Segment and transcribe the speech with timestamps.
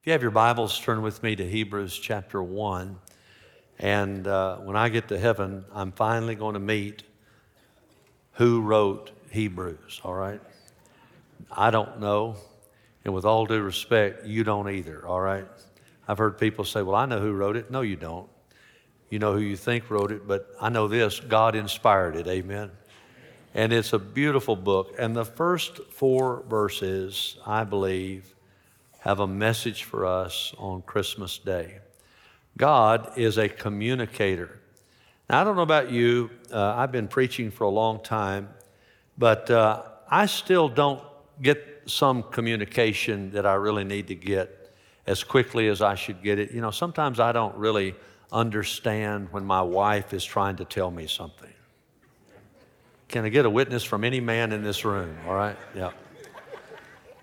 [0.00, 2.98] If you have your Bibles, turn with me to Hebrews chapter 1.
[3.80, 7.02] And uh, when I get to heaven, I'm finally going to meet
[8.32, 10.40] who wrote Hebrews, all right?
[11.52, 12.36] I don't know.
[13.04, 15.44] And with all due respect, you don't either, all right?
[16.08, 17.70] I've heard people say, well, I know who wrote it.
[17.70, 18.30] No, you don't.
[19.10, 22.70] You know who you think wrote it, but I know this God inspired it, amen?
[23.52, 24.94] And it's a beautiful book.
[24.98, 28.34] And the first four verses, I believe,
[29.00, 31.78] have a message for us on Christmas Day.
[32.56, 34.60] God is a communicator.
[35.28, 38.48] Now, I don't know about you, uh, I've been preaching for a long time,
[39.16, 41.02] but uh, I still don't
[41.40, 44.74] get some communication that I really need to get
[45.06, 46.52] as quickly as I should get it.
[46.52, 47.94] You know, sometimes I don't really
[48.30, 51.52] understand when my wife is trying to tell me something.
[53.08, 55.16] Can I get a witness from any man in this room?
[55.26, 55.56] All right?
[55.74, 55.90] Yeah.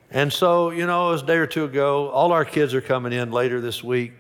[0.09, 2.09] And so, you know, it was a day or two ago.
[2.09, 4.13] All our kids are coming in later this week.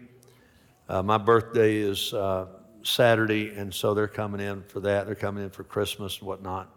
[0.89, 2.47] Uh, my birthday is uh,
[2.83, 5.05] Saturday, and so they're coming in for that.
[5.05, 6.69] They're coming in for Christmas and whatnot.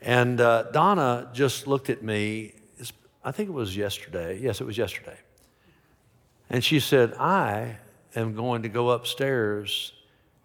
[0.00, 2.54] And uh, Donna just looked at me,
[3.24, 4.38] I think it was yesterday.
[4.40, 5.18] Yes, it was yesterday.
[6.50, 7.78] And she said, I
[8.14, 9.92] am going to go upstairs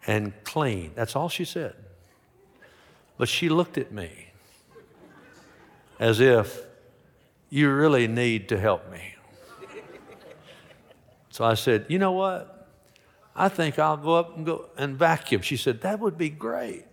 [0.08, 0.90] and clean.
[0.96, 1.74] That's all she said.
[3.16, 4.10] But she looked at me
[6.00, 6.67] as if
[7.50, 9.14] you really need to help me.
[11.30, 12.68] So I said, You know what?
[13.36, 15.42] I think I'll go up and go and vacuum.
[15.42, 16.84] She said, That would be great.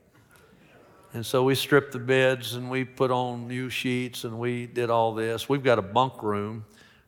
[1.14, 4.89] And so we stripped the beds and we put on new sheets and we did
[4.89, 5.47] all this.
[5.47, 6.66] We've got a bunk room.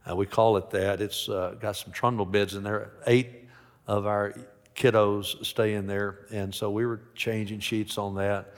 [0.09, 1.01] Uh, we call it that.
[1.01, 2.93] It's uh, got some trundle beds in there.
[3.05, 3.47] Eight
[3.85, 4.33] of our
[4.75, 6.19] kiddos stay in there.
[6.31, 8.53] And so we were changing sheets on that.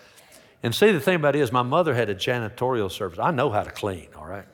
[0.62, 3.18] And see, the thing about it is, my mother had a janitorial service.
[3.20, 4.46] I know how to clean, all right?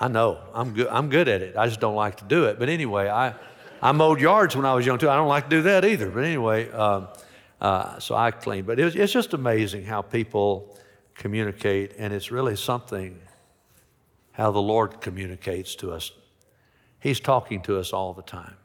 [0.00, 0.38] I know.
[0.52, 1.56] I'm good, I'm good at it.
[1.56, 2.58] I just don't like to do it.
[2.58, 3.34] But anyway, I,
[3.80, 5.10] I mowed yards when I was young too.
[5.10, 6.10] I don't like to do that either.
[6.10, 7.08] But anyway, um,
[7.60, 8.64] uh, so I clean.
[8.64, 10.76] But it was, it's just amazing how people
[11.14, 13.18] communicate, and it's really something
[14.32, 16.10] how the Lord communicates to us.
[16.98, 18.56] He's talking to us all the time.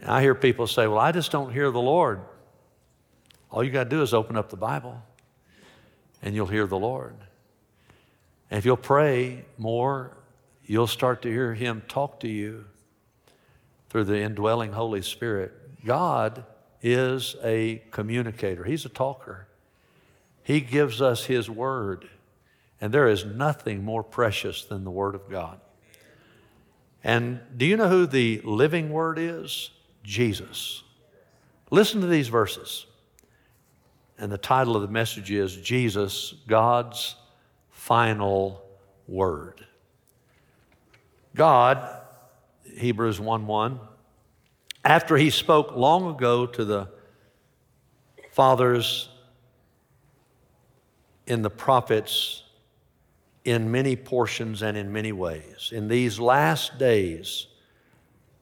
[0.00, 2.20] And I hear people say, Well, I just don't hear the Lord.
[3.50, 5.00] All you got to do is open up the Bible,
[6.22, 7.14] and you'll hear the Lord.
[8.50, 10.16] And if you'll pray more,
[10.64, 12.64] you'll start to hear Him talk to you
[13.88, 15.52] through the indwelling Holy Spirit.
[15.84, 16.44] God
[16.82, 19.46] is a communicator, He's a talker.
[20.42, 22.08] He gives us His Word,
[22.80, 25.58] and there is nothing more precious than the Word of God.
[27.02, 29.70] And do you know who the living Word is?
[30.02, 30.82] Jesus.
[31.70, 32.86] Listen to these verses.
[34.18, 37.16] And the title of the message is Jesus, God's
[37.84, 38.64] final
[39.06, 39.62] word.
[41.36, 42.00] God,
[42.78, 43.78] Hebrews 1 1,
[44.86, 46.88] after he spoke long ago to the
[48.30, 49.10] fathers
[51.26, 52.44] in the prophets
[53.44, 57.48] in many portions and in many ways, in these last days,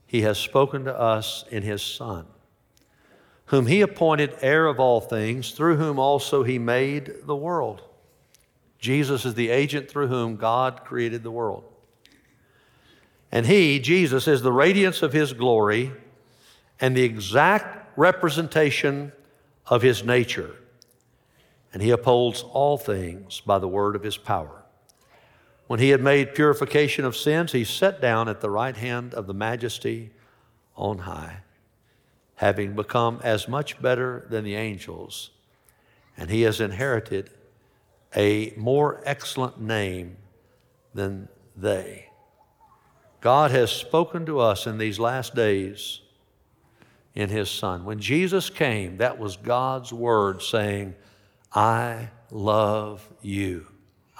[0.07, 2.25] he has spoken to us in his Son,
[3.47, 7.81] whom he appointed heir of all things, through whom also he made the world.
[8.83, 11.63] Jesus is the agent through whom God created the world.
[13.31, 15.93] And He, Jesus, is the radiance of His glory
[16.81, 19.13] and the exact representation
[19.67, 20.53] of His nature.
[21.71, 24.65] And He upholds all things by the word of His power.
[25.67, 29.27] When He had made purification of sins, He sat down at the right hand of
[29.27, 30.11] the majesty
[30.75, 31.37] on high,
[32.35, 35.29] having become as much better than the angels,
[36.17, 37.29] and He has inherited
[38.15, 40.17] a more excellent name
[40.93, 42.09] than they.
[43.21, 46.01] God has spoken to us in these last days
[47.15, 47.85] in His Son.
[47.85, 50.95] When Jesus came, that was God's word saying,
[51.53, 53.67] I love you.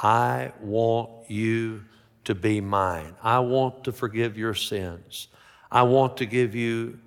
[0.02, 1.84] I want you
[2.26, 3.16] to be mine.
[3.22, 5.28] I want to forgive your sins.
[5.72, 7.00] I want to give you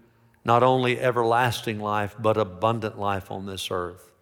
[0.44, 4.12] not only everlasting life, but abundant life on this earth.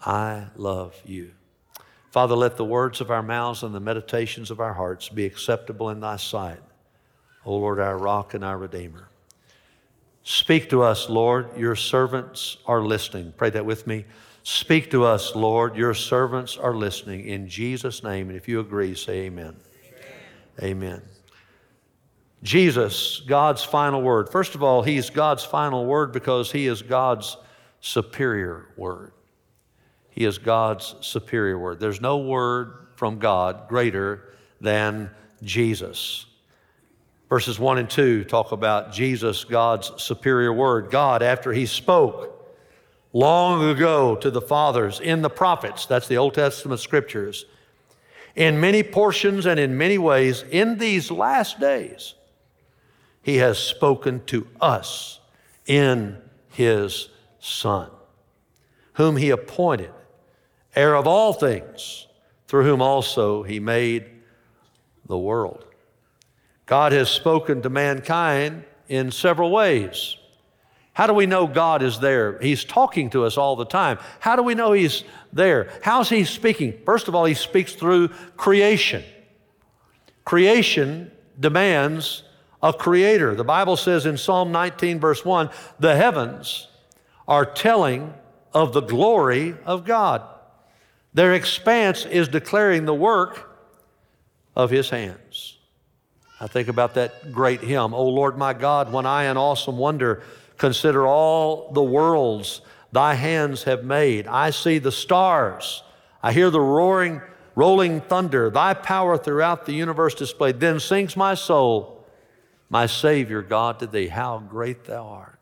[0.00, 1.32] I love you.
[2.16, 5.90] Father, let the words of our mouths and the meditations of our hearts be acceptable
[5.90, 6.60] in thy sight.
[7.44, 9.10] O Lord, our rock and our redeemer.
[10.22, 11.54] Speak to us, Lord.
[11.58, 13.34] Your servants are listening.
[13.36, 14.06] Pray that with me.
[14.44, 15.76] Speak to us, Lord.
[15.76, 17.26] Your servants are listening.
[17.26, 18.30] In Jesus' name.
[18.30, 19.54] And if you agree, say amen.
[20.62, 20.72] Amen.
[20.92, 21.02] amen.
[22.42, 24.30] Jesus, God's final word.
[24.30, 27.36] First of all, He's God's final word because He is God's
[27.82, 29.12] superior word.
[30.16, 31.78] He is God's superior word.
[31.78, 34.32] There's no word from God greater
[34.62, 35.10] than
[35.42, 36.24] Jesus.
[37.28, 40.90] Verses 1 and 2 talk about Jesus, God's superior word.
[40.90, 42.32] God, after he spoke
[43.12, 47.44] long ago to the fathers in the prophets, that's the Old Testament scriptures,
[48.34, 52.14] in many portions and in many ways, in these last days,
[53.22, 55.20] he has spoken to us
[55.66, 56.16] in
[56.52, 57.90] his Son,
[58.94, 59.90] whom he appointed
[60.76, 62.06] heir of all things,
[62.46, 64.04] through whom also he made
[65.06, 65.64] the world.
[66.66, 70.16] God has spoken to mankind in several ways.
[70.92, 72.38] How do we know God is there?
[72.38, 73.98] He's talking to us all the time.
[74.18, 75.70] How do we know He's there?
[75.82, 76.80] How's He speaking?
[76.84, 79.04] First of all, He speaks through creation.
[80.24, 82.22] Creation demands
[82.62, 83.34] a creator.
[83.34, 86.68] The Bible says in Psalm 19, verse 1, the heavens
[87.28, 88.14] are telling
[88.54, 90.22] of the glory of God.
[91.16, 93.48] Their expanse is declaring the work
[94.54, 95.56] of His hands.
[96.38, 100.22] I think about that great hymn, O Lord my God, when I in awesome wonder
[100.58, 102.60] consider all the worlds
[102.92, 104.26] thy hands have made.
[104.26, 105.82] I see the stars,
[106.22, 107.22] I hear the roaring,
[107.54, 110.60] rolling thunder, thy power throughout the universe displayed.
[110.60, 112.04] Then sings my soul,
[112.68, 115.38] my Savior God, to thee, how great thou art.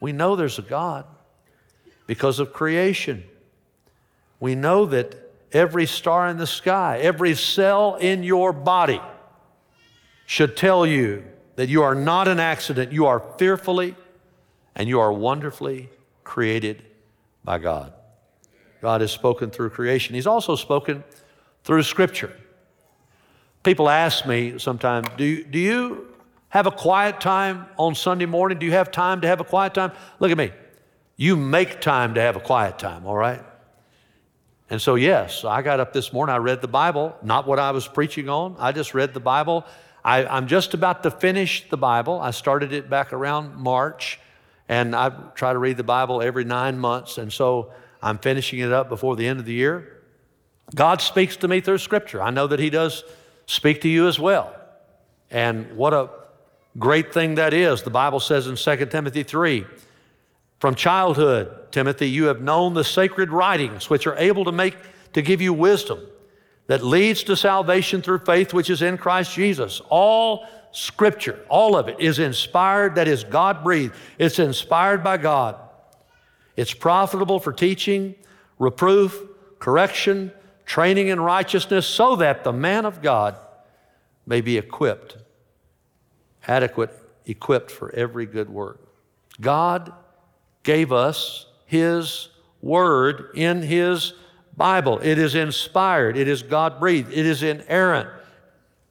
[0.00, 1.04] We know there's a God
[2.08, 3.22] because of creation.
[4.40, 5.14] We know that
[5.52, 9.00] every star in the sky, every cell in your body,
[10.26, 11.24] should tell you
[11.56, 12.92] that you are not an accident.
[12.92, 13.96] You are fearfully
[14.74, 15.88] and you are wonderfully
[16.22, 16.82] created
[17.42, 17.92] by God.
[18.80, 20.14] God has spoken through creation.
[20.14, 21.02] He's also spoken
[21.64, 22.32] through Scripture.
[23.62, 26.14] People ask me sometimes, do you, do you
[26.50, 28.58] have a quiet time on Sunday morning?
[28.58, 29.92] Do you have time to have a quiet time?
[30.20, 30.52] Look at me.
[31.16, 33.42] You make time to have a quiet time, all right?
[34.70, 37.70] And so, yes, I got up this morning, I read the Bible, not what I
[37.70, 38.56] was preaching on.
[38.58, 39.64] I just read the Bible
[40.04, 42.20] I, am just about to finish the Bible.
[42.20, 44.18] I started it back around March,
[44.68, 47.72] and I try to read the Bible every nine months, and so
[48.02, 50.02] I'm finishing it up before the end of the year.
[50.74, 52.22] God speaks to me through Scripture.
[52.22, 53.04] I know that He does
[53.44, 54.54] speak to you as well.
[55.30, 56.08] And what a
[56.78, 57.82] great thing that is.
[57.82, 59.66] The Bible says in 2 Timothy 3
[60.60, 64.76] From childhood, Timothy, you have known the sacred writings, which are able to make
[65.12, 66.00] to give you wisdom
[66.68, 69.80] that leads to salvation through faith which is in Christ Jesus.
[69.88, 73.94] All scripture, all of it is inspired, that is God breathed.
[74.18, 75.56] It's inspired by God.
[76.56, 78.14] It's profitable for teaching,
[78.58, 79.18] reproof,
[79.58, 80.32] correction,
[80.66, 83.36] training in righteousness, so that the man of God
[84.26, 85.16] may be equipped,
[86.46, 86.94] adequate,
[87.24, 88.80] equipped for every good work.
[89.40, 89.92] God
[90.62, 92.30] gave us His
[92.62, 94.14] Word in His
[94.56, 94.98] Bible.
[95.00, 98.08] It is inspired, it is God breathed, it is inerrant.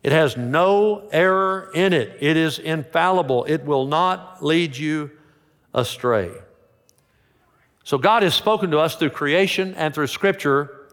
[0.03, 2.17] It has no error in it.
[2.21, 3.43] It is infallible.
[3.45, 5.11] It will not lead you
[5.73, 6.31] astray.
[7.83, 10.87] So God has spoken to us through creation and through Scripture,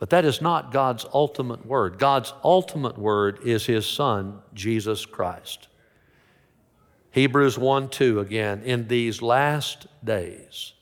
[0.00, 1.98] but that is not God's ultimate word.
[1.98, 5.68] God's ultimate word is His Son, Jesus Christ.
[7.14, 10.72] Hebrews 1 2 again, in these last days,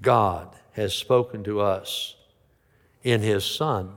[0.00, 2.16] God has spoken to us
[3.02, 3.96] in his Son,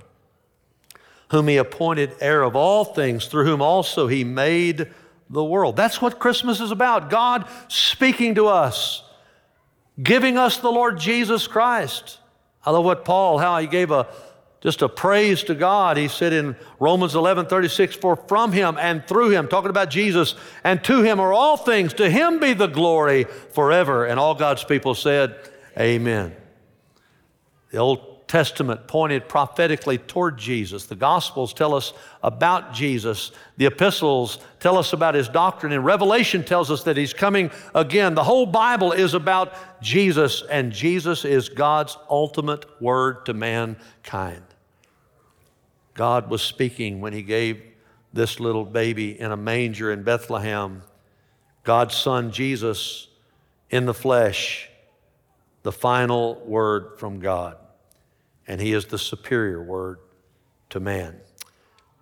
[1.31, 4.91] whom he appointed heir of all things, through whom also he made
[5.29, 5.77] the world.
[5.77, 9.01] That's what Christmas is about God speaking to us,
[10.03, 12.19] giving us the Lord Jesus Christ.
[12.65, 14.09] I love what Paul, how he gave a
[14.65, 15.95] just a praise to God.
[15.95, 20.33] He said in Romans 11 36, For from him and through him, talking about Jesus,
[20.63, 24.05] and to him are all things, to him be the glory forever.
[24.05, 25.35] And all God's people said,
[25.77, 26.35] Amen.
[27.69, 30.87] The Old Testament pointed prophetically toward Jesus.
[30.87, 31.93] The Gospels tell us
[32.23, 33.33] about Jesus.
[33.57, 35.73] The epistles tell us about his doctrine.
[35.73, 38.15] And Revelation tells us that he's coming again.
[38.15, 44.41] The whole Bible is about Jesus, and Jesus is God's ultimate word to mankind.
[45.95, 47.63] God was speaking when he gave
[48.13, 50.83] this little baby in a manger in Bethlehem,
[51.63, 53.07] God's Son Jesus
[53.69, 54.69] in the flesh,
[55.63, 57.57] the final word from God
[58.47, 59.99] and he is the superior word
[60.69, 61.19] to man.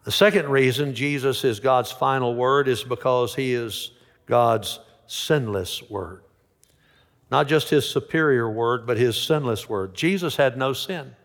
[0.03, 3.91] The second reason Jesus is God's final word is because he is
[4.25, 6.23] God's sinless word.
[7.31, 9.93] Not just his superior word, but his sinless word.
[9.93, 11.15] Jesus had no sin.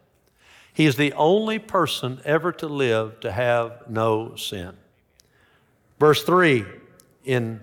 [0.72, 4.76] He is the only person ever to live to have no sin.
[5.98, 6.64] Verse 3
[7.24, 7.60] in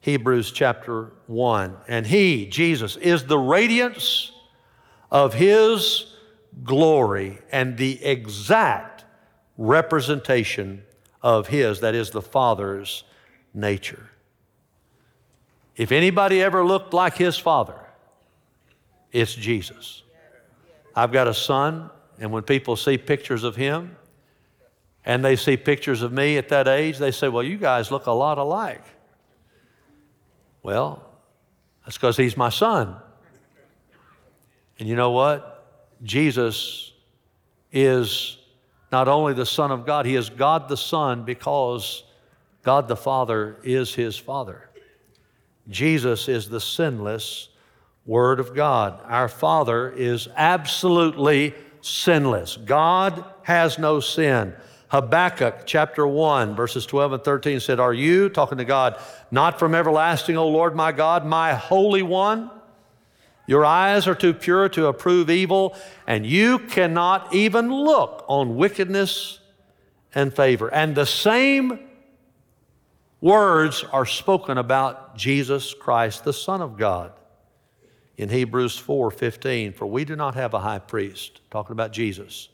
[0.00, 4.30] Hebrews chapter 1 and he, Jesus, is the radiance
[5.10, 6.14] of his
[6.62, 9.04] glory and the exact
[9.58, 10.82] representation
[11.22, 13.04] of His, that is the Father's
[13.54, 14.10] nature.
[15.76, 17.78] If anybody ever looked like His Father,
[19.12, 20.02] it's Jesus.
[20.94, 23.96] I've got a son, and when people see pictures of him
[25.04, 28.06] and they see pictures of me at that age, they say, Well, you guys look
[28.06, 28.84] a lot alike.
[30.62, 31.02] Well,
[31.84, 32.96] that's because he's my son.
[34.78, 35.52] And you know what?
[36.02, 36.92] Jesus
[37.72, 38.38] is
[38.92, 42.04] not only the Son of God, he is God the Son because
[42.62, 44.68] God the Father is his Father.
[45.68, 47.48] Jesus is the sinless
[48.04, 49.00] Word of God.
[49.04, 51.54] Our Father is absolutely
[51.86, 52.56] sinless.
[52.56, 54.54] God has no sin.
[54.88, 59.00] Habakkuk chapter 1, verses 12 and 13 said, Are you, talking to God,
[59.30, 62.50] not from everlasting, O Lord my God, my Holy One?
[63.46, 65.76] Your eyes are too pure to approve evil,
[66.06, 69.38] and you cannot even look on wickedness
[70.14, 70.72] and favor.
[70.72, 71.78] And the same
[73.20, 77.12] words are spoken about Jesus Christ, the Son of God
[78.16, 82.48] in Hebrews 4:15, for we do not have a high priest, talking about Jesus,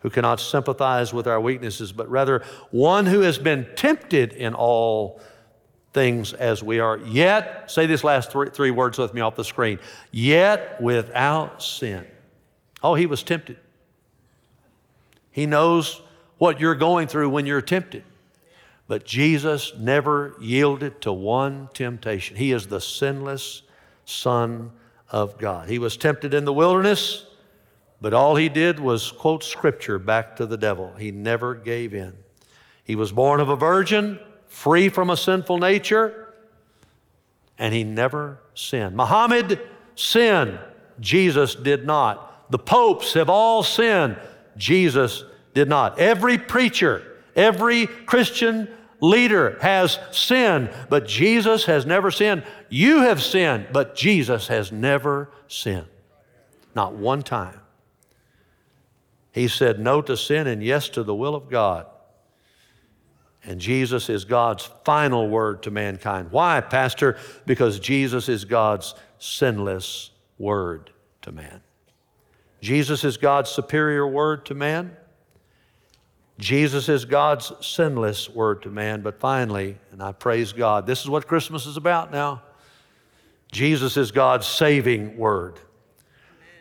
[0.00, 5.20] who cannot sympathize with our weaknesses, but rather one who has been tempted in all
[5.92, 9.44] things as we are, yet, say this last three, three words with me off the
[9.44, 9.78] screen,
[10.10, 12.06] yet without sin.
[12.82, 13.56] Oh, he was tempted.
[15.30, 16.00] He knows
[16.38, 18.04] what you're going through when you're tempted.
[18.88, 22.36] But Jesus never yielded to one temptation.
[22.36, 23.62] He is the sinless
[24.04, 24.70] Son
[25.10, 25.68] of God.
[25.68, 27.26] He was tempted in the wilderness,
[28.00, 30.92] but all he did was quote scripture back to the devil.
[30.98, 32.12] He never gave in.
[32.84, 36.34] He was born of a virgin, free from a sinful nature,
[37.58, 38.96] and he never sinned.
[38.96, 39.60] Muhammad
[39.94, 40.58] sinned,
[41.00, 42.50] Jesus did not.
[42.50, 44.16] The popes have all sinned,
[44.56, 45.98] Jesus did not.
[45.98, 47.02] Every preacher,
[47.34, 48.68] every Christian
[49.00, 52.44] leader has sinned, but Jesus has never sinned.
[52.68, 55.86] You have sinned, but Jesus has never sinned.
[56.74, 57.60] Not one time.
[59.32, 61.86] He said no to sin and yes to the will of God.
[63.44, 66.32] And Jesus is God's final word to mankind.
[66.32, 67.16] Why, Pastor?
[67.44, 70.90] Because Jesus is God's sinless word
[71.22, 71.60] to man.
[72.60, 74.96] Jesus is God's superior word to man.
[76.38, 79.00] Jesus is God's sinless word to man.
[79.02, 82.42] But finally, and I praise God, this is what Christmas is about now.
[83.52, 85.58] Jesus is God's saving word.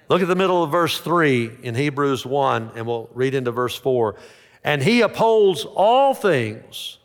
[0.08, 3.76] Look at the middle of verse 3 in Hebrews 1, and we'll read into verse
[3.76, 4.16] 4.
[4.64, 7.00] And he upholds all things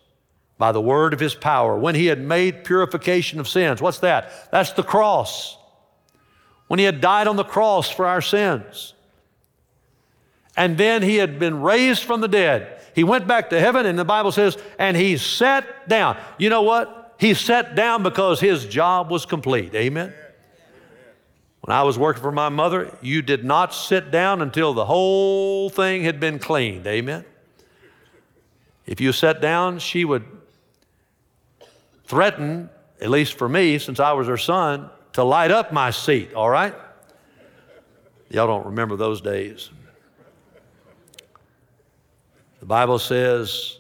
[0.59, 3.81] by the word of his power when he had made purification of sins.
[3.81, 4.51] What's that?
[4.53, 5.57] That's the cross.
[6.69, 8.95] When he had died on the cross for our sins.
[10.61, 12.83] And then he had been raised from the dead.
[12.95, 16.19] He went back to heaven, and the Bible says, and he sat down.
[16.37, 17.15] You know what?
[17.19, 19.75] He sat down because his job was complete.
[19.75, 20.13] Amen.
[21.63, 25.71] When I was working for my mother, you did not sit down until the whole
[25.71, 26.87] thing had been cleaned.
[26.87, 27.25] Amen.
[28.85, 30.27] If you sat down, she would
[32.05, 32.69] threaten,
[33.01, 36.51] at least for me, since I was her son, to light up my seat, all
[36.51, 36.75] right?
[38.29, 39.71] Y'all don't remember those days.
[42.61, 43.79] The Bible says,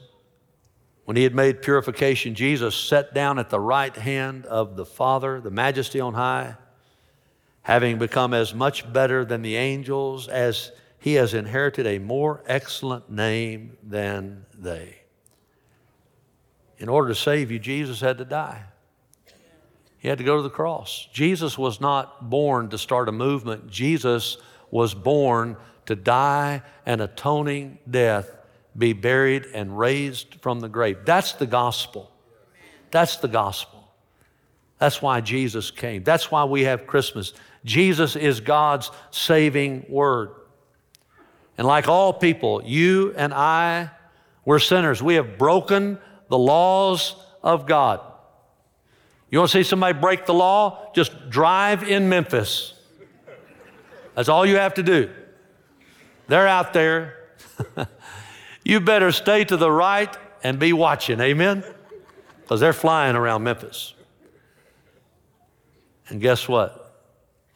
[1.05, 5.41] when he had made purification, Jesus sat down at the right hand of the Father,
[5.41, 6.55] the majesty on high,
[7.63, 13.11] having become as much better than the angels as he has inherited a more excellent
[13.11, 14.97] name than they.
[16.79, 18.63] In order to save you, Jesus had to die.
[19.99, 21.07] He had to go to the cross.
[21.13, 24.39] Jesus was not born to start a movement, Jesus
[24.71, 28.40] was born to die an atoning death
[28.77, 30.99] be buried, and raised from the grave.
[31.05, 32.11] That's the gospel.
[32.91, 33.93] That's the gospel.
[34.79, 36.05] That's why Jesus came.
[36.05, 37.35] That's why we have Christmas.
[37.65, 40.31] Jesus is God's saving word.
[41.59, 43.91] And like all people, you and I,
[44.45, 45.03] we're sinners.
[45.03, 45.99] We have broken
[46.29, 48.01] the laws of God.
[49.31, 50.91] You want to see somebody break the law?
[50.95, 52.75] Just drive in Memphis.
[54.15, 55.11] That's all you have to do.
[56.27, 57.17] They're out there.
[58.71, 61.21] you better stay to the right and be watching.
[61.21, 61.65] Amen?
[62.41, 63.95] Because they're flying around Memphis.
[66.09, 67.03] And guess what?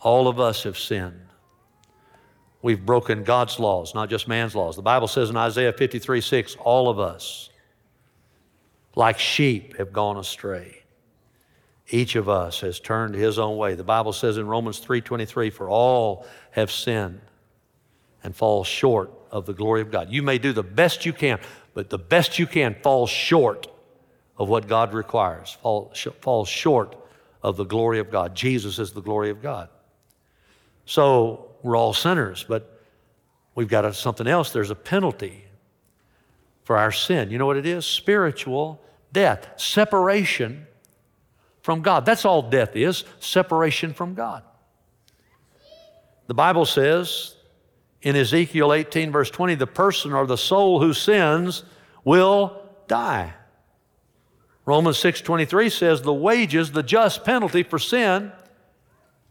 [0.00, 1.20] All of us have sinned.
[2.62, 4.74] We've broken God's laws, not just man's laws.
[4.74, 7.50] The Bible says in Isaiah 53 6, all of us,
[8.96, 10.82] like sheep, have gone astray.
[11.90, 13.74] Each of us has turned his own way.
[13.74, 17.20] The Bible says in Romans 3:23, for all have sinned
[18.22, 20.10] and fall short of the glory of God.
[20.10, 21.40] You may do the best you can,
[21.74, 23.66] but the best you can falls short
[24.38, 26.96] of what God requires, fall, sh- falls short
[27.42, 28.34] of the glory of God.
[28.34, 29.68] Jesus is the glory of God.
[30.86, 32.80] So we're all sinners, but
[33.56, 34.52] we've got a, something else.
[34.52, 35.44] There's a penalty
[36.62, 37.30] for our sin.
[37.30, 37.84] You know what it is?
[37.84, 38.80] Spiritual
[39.12, 40.68] death, separation
[41.62, 42.06] from God.
[42.06, 44.44] That's all death is separation from God.
[46.28, 47.33] The Bible says
[48.04, 51.64] in Ezekiel 18, verse 20, the person or the soul who sins
[52.04, 53.32] will die.
[54.66, 58.30] Romans 6:23 says the wages, the just penalty for sin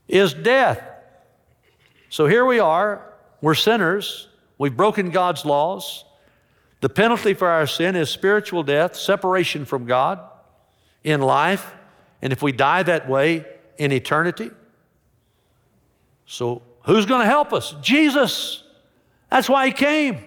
[0.08, 0.82] is death.
[2.10, 4.28] So here we are, we're sinners,
[4.58, 6.04] we've broken God's laws.
[6.82, 10.20] The penalty for our sin is spiritual death, separation from God
[11.04, 11.74] in life,
[12.22, 13.46] and if we die that way
[13.78, 14.52] in eternity.
[16.26, 17.76] So who's going to help us?
[17.82, 18.63] Jesus.
[19.34, 20.24] That's why he came.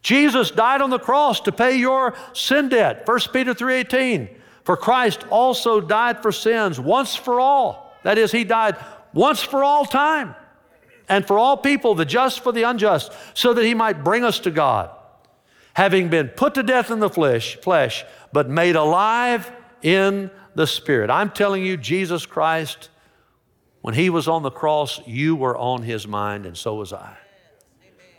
[0.00, 3.04] Jesus died on the cross to pay your sin debt.
[3.04, 4.28] 1 Peter 3:18.
[4.62, 7.92] For Christ also died for sins once for all.
[8.04, 8.76] That is he died
[9.12, 10.36] once for all time
[11.08, 14.38] and for all people, the just for the unjust, so that he might bring us
[14.38, 14.90] to God.
[15.74, 19.50] Having been put to death in the flesh, flesh, but made alive
[19.82, 21.10] in the spirit.
[21.10, 22.88] I'm telling you Jesus Christ
[23.80, 27.16] when he was on the cross, you were on his mind, and so was I.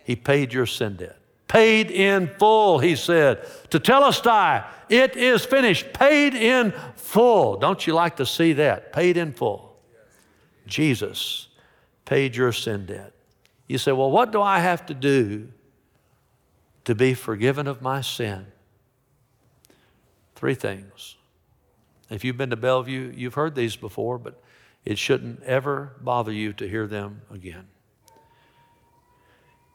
[0.03, 1.19] He paid your sin debt
[1.53, 3.43] paid in full, he said.
[3.69, 7.57] Tetelestai, it is finished, paid in full.
[7.57, 8.91] Don't you like to see that?
[8.91, 9.77] Paid in full.
[10.65, 11.50] Jesus
[12.05, 13.13] paid your sin debt.
[13.67, 15.50] You say, well, what do I have to do
[16.86, 18.48] to be forgiven of my sin?
[20.36, 21.17] Three things.
[22.10, 24.41] If you've been to Bellevue, you've heard these before, but
[24.86, 27.67] it shouldn't ever bother you to hear them again.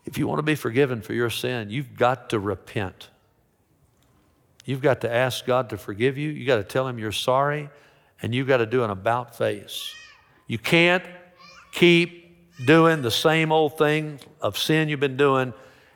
[0.05, 3.11] If you want to be forgiven for your sin, you've got to repent.
[4.65, 6.31] You've got to ask God to forgive you.
[6.31, 7.71] You've got to tell Him you're sorry,
[8.23, 9.95] and you've got to do an about face.
[10.47, 11.05] You can't
[11.73, 15.53] keep doing the same old thing of sin you've been doing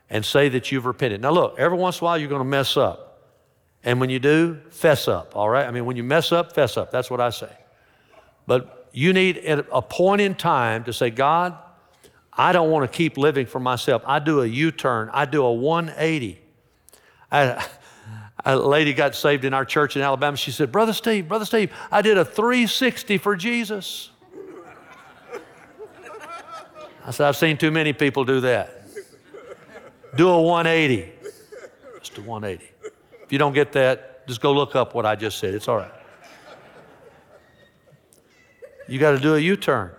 [0.09, 1.21] and say that you've repented.
[1.21, 3.09] Now, look, every once in a while you're going to mess up.
[3.83, 5.67] And when you do, fess up, all right?
[5.67, 6.91] I mean, when you mess up, fess up.
[6.93, 7.53] That's what I say.
[8.47, 11.57] But you need at a point in time to say, God,
[12.33, 14.03] I don't want to keep living for myself.
[14.07, 16.40] I do a U turn, I do a 180.
[17.31, 17.66] I,
[18.45, 20.37] a lady got saved in our church in Alabama.
[20.37, 24.11] She said, Brother Steve, Brother Steve, I did a 360 for Jesus.
[27.05, 28.83] I said, I've seen too many people do that.
[30.16, 31.11] Do a 180.
[32.01, 32.71] Just a 180.
[33.23, 35.55] If you don't get that, just go look up what I just said.
[35.55, 35.92] It's all right.
[38.88, 39.92] You got to do a U turn.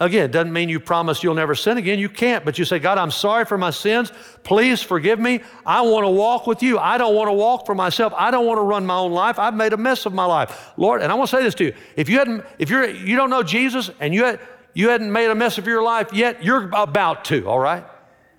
[0.00, 1.98] Again, it doesn't mean you promise you'll never sin again.
[1.98, 4.10] You can't, but you say, God, I'm sorry for my sins.
[4.42, 5.40] Please forgive me.
[5.66, 6.78] I want to walk with you.
[6.78, 8.14] I don't want to walk for myself.
[8.16, 9.38] I don't want to run my own life.
[9.38, 10.72] I've made a mess of my life.
[10.78, 11.74] Lord, and I want to say this to you.
[11.96, 14.40] If you hadn't, if you're you don't know Jesus and you had,
[14.72, 17.84] you hadn't made a mess of your life yet, you're about to, all right?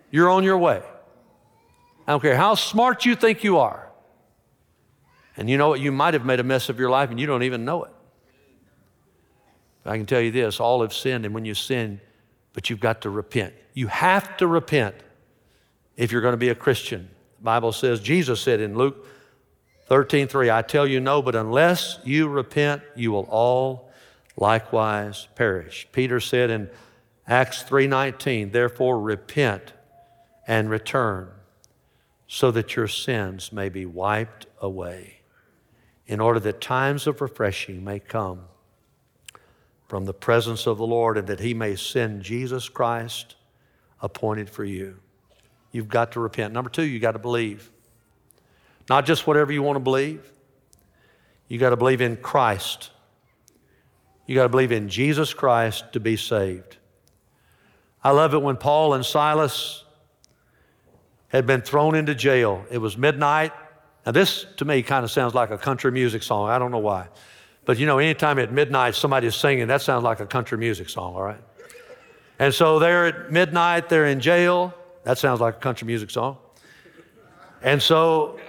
[0.09, 0.81] You're on your way.
[2.07, 3.87] I don't care how smart you think you are.
[5.37, 5.79] And you know what?
[5.79, 7.91] You might have made a mess of your life and you don't even know it.
[9.85, 11.99] I can tell you this all have sinned, and when you sin,
[12.53, 13.53] but you've got to repent.
[13.73, 14.95] You have to repent
[15.97, 17.09] if you're going to be a Christian.
[17.39, 19.07] The Bible says, Jesus said in Luke
[19.87, 23.91] 13, 3, I tell you no, but unless you repent, you will all
[24.37, 25.87] likewise perish.
[25.91, 26.69] Peter said in
[27.27, 29.73] Acts 3:19, therefore repent
[30.47, 31.29] and return
[32.27, 35.21] so that your sins may be wiped away,
[36.07, 38.45] in order that times of refreshing may come
[39.91, 43.35] from the presence of the Lord and that He may send Jesus Christ
[44.01, 44.97] appointed for you.
[45.73, 46.53] You've got to repent.
[46.53, 47.69] Number two, you've got to believe.
[48.87, 50.31] Not just whatever you want to believe,
[51.49, 52.91] you got to believe in Christ.
[54.27, 56.77] You got to believe in Jesus Christ to be saved.
[58.01, 59.83] I love it when Paul and Silas
[61.27, 62.63] had been thrown into jail.
[62.71, 63.51] It was midnight.
[64.05, 66.47] Now, this to me kind of sounds like a country music song.
[66.47, 67.09] I don't know why.
[67.65, 71.15] But you know, anytime at midnight somebody's singing, that sounds like a country music song,
[71.15, 71.41] all right?
[72.39, 74.73] And so they're at midnight, they're in jail.
[75.03, 76.37] That sounds like a country music song.
[77.61, 78.39] And so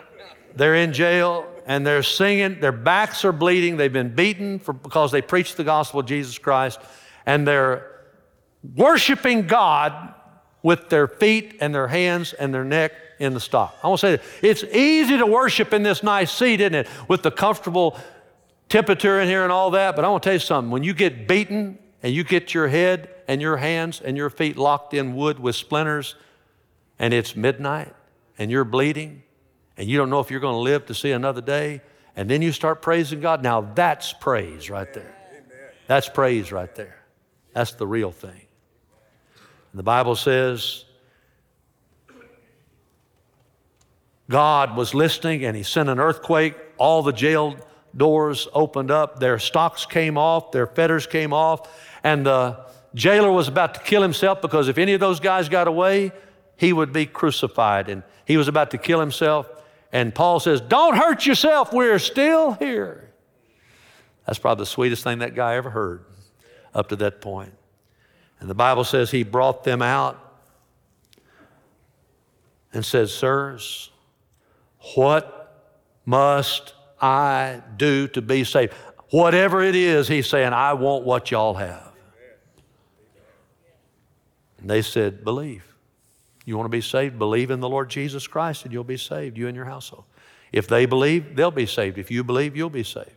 [0.54, 5.12] they're in jail and they're singing, their backs are bleeding, they've been beaten for, because
[5.12, 6.80] they preached the gospel of Jesus Christ,
[7.24, 8.00] and they're
[8.74, 10.14] worshiping God
[10.62, 13.76] with their feet and their hands and their neck in the stock.
[13.82, 16.88] I want to say it's easy to worship in this nice seat, isn't it?
[17.08, 17.96] With the comfortable
[18.72, 20.70] temperature in here and all that, but I want to tell you something.
[20.70, 24.56] When you get beaten and you get your head and your hands and your feet
[24.56, 26.14] locked in wood with splinters,
[26.98, 27.94] and it's midnight,
[28.38, 29.24] and you're bleeding
[29.76, 31.82] and you don't know if you're going to live to see another day,
[32.16, 35.16] and then you start praising God, now that's praise right there.
[35.86, 36.98] That's praise right there.
[37.52, 38.30] That's the real thing.
[39.72, 40.86] And the Bible says
[44.30, 46.54] God was listening and he sent an earthquake.
[46.78, 47.56] All the jail
[47.96, 51.68] doors opened up, their stocks came off, their fetters came off,
[52.02, 55.68] and the jailer was about to kill himself because if any of those guys got
[55.68, 56.12] away,
[56.56, 57.88] he would be crucified.
[57.88, 59.48] And he was about to kill himself.
[59.92, 63.10] And Paul says, Don't hurt yourself, we're still here.
[64.26, 66.04] That's probably the sweetest thing that guy ever heard
[66.74, 67.52] up to that point.
[68.40, 70.18] And the Bible says he brought them out
[72.72, 73.90] and said, Sirs,
[74.94, 75.66] what
[76.04, 78.72] must I do to be saved?
[79.10, 81.92] Whatever it is, he's saying, I want what y'all have.
[84.58, 85.64] And they said, Believe.
[86.44, 87.18] You want to be saved?
[87.18, 90.04] Believe in the Lord Jesus Christ and you'll be saved, you and your household.
[90.52, 91.98] If they believe, they'll be saved.
[91.98, 93.10] If you believe, you'll be saved.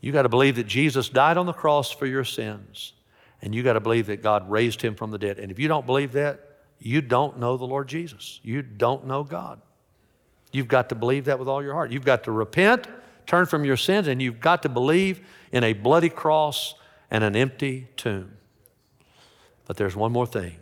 [0.00, 2.92] You got to believe that Jesus died on the cross for your sins.
[3.42, 5.38] And you got to believe that God raised him from the dead.
[5.38, 8.40] And if you don't believe that, you don't know the Lord Jesus.
[8.42, 9.60] You don't know God.
[10.54, 11.90] You've got to believe that with all your heart.
[11.90, 12.86] You've got to repent,
[13.26, 16.76] turn from your sins, and you've got to believe in a bloody cross
[17.10, 18.36] and an empty tomb.
[19.66, 20.54] But there's one more thing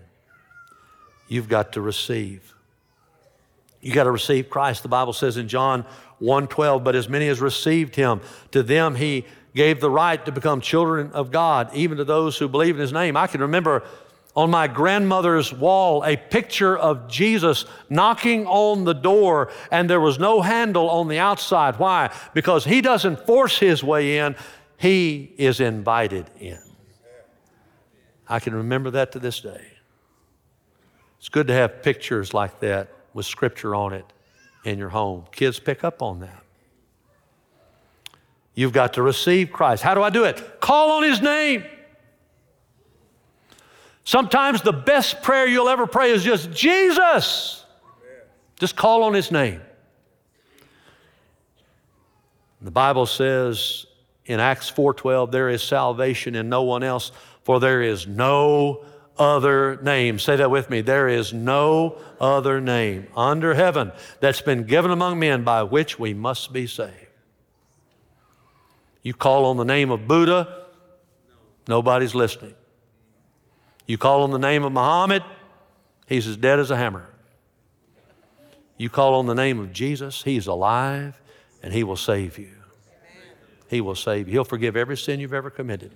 [1.28, 2.54] you've got to receive.
[3.82, 4.82] You got to receive Christ.
[4.82, 5.84] The Bible says in John
[6.22, 10.62] 1:12, but as many as received him, to them he gave the right to become
[10.62, 13.14] children of God, even to those who believe in his name.
[13.14, 13.82] I can remember
[14.34, 20.18] on my grandmother's wall a picture of Jesus knocking on the door, and there was
[20.18, 21.78] no handle on the outside.
[21.78, 22.14] Why?
[22.32, 24.34] Because he doesn't force his way in,
[24.76, 26.58] he is invited in.
[28.28, 29.66] I can remember that to this day.
[31.18, 34.06] It's good to have pictures like that with scripture on it
[34.64, 35.26] in your home.
[35.30, 36.42] Kids pick up on that.
[38.54, 39.82] You've got to receive Christ.
[39.82, 40.60] How do I do it?
[40.60, 41.64] Call on His name.
[44.04, 47.64] Sometimes the best prayer you'll ever pray is just Jesus.
[48.58, 49.60] Just call on His name.
[52.60, 53.86] The Bible says
[54.24, 57.10] in Acts 4:12 there is salvation in no one else
[57.42, 58.84] for there is no
[59.18, 60.18] other name.
[60.18, 60.80] Say that with me.
[60.80, 66.14] There is no other name under heaven that's been given among men by which we
[66.14, 66.94] must be saved.
[69.02, 70.66] You call on the name of Buddha,
[71.66, 72.54] nobody's listening.
[73.86, 75.22] You call on the name of Muhammad,
[76.06, 77.06] he's as dead as a hammer.
[78.76, 81.20] You call on the name of Jesus, he's alive
[81.62, 82.50] and he will save you.
[83.68, 84.32] He will save you.
[84.32, 85.92] He'll forgive every sin you've ever committed.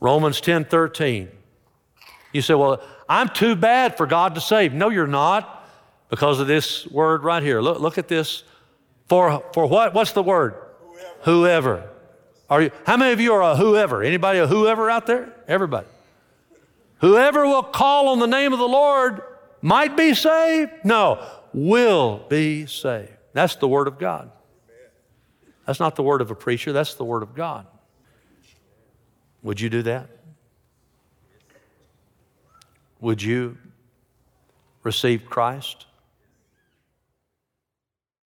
[0.00, 1.28] Romans 10 13.
[2.32, 4.74] You say, Well, I'm too bad for God to save.
[4.74, 5.64] No, you're not
[6.10, 7.62] because of this word right here.
[7.62, 8.42] Look, look at this.
[9.08, 9.94] For, for what?
[9.94, 10.54] What's the word?
[11.22, 11.76] Whoever.
[11.76, 11.90] whoever.
[12.50, 14.02] Are you, how many of you are a whoever?
[14.02, 15.32] Anybody a whoever out there?
[15.48, 15.86] Everybody.
[17.04, 19.20] Whoever will call on the name of the Lord
[19.60, 20.70] might be saved.
[20.84, 23.12] No, will be saved.
[23.34, 24.30] That's the word of God.
[25.66, 27.66] That's not the word of a preacher, that's the word of God.
[29.42, 30.08] Would you do that?
[33.02, 33.58] Would you
[34.82, 35.84] receive Christ?